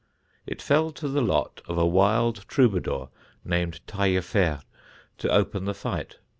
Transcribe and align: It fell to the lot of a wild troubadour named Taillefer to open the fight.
It 0.47 0.63
fell 0.63 0.89
to 0.93 1.07
the 1.07 1.21
lot 1.21 1.61
of 1.67 1.77
a 1.77 1.85
wild 1.85 2.45
troubadour 2.47 3.11
named 3.45 3.81
Taillefer 3.85 4.63
to 5.19 5.29
open 5.31 5.65
the 5.65 5.75
fight. 5.75 6.15